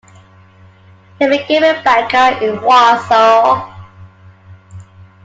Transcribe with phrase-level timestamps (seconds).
[1.19, 3.71] He became a banker in Warsaw.